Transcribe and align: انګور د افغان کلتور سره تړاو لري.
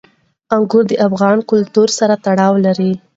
انګور 0.55 0.83
د 0.89 0.93
افغان 1.07 1.37
کلتور 1.49 1.87
سره 1.99 2.13
تړاو 2.25 2.53
لري. 2.65 2.91